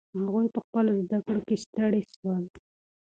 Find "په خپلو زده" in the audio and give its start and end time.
0.53-1.17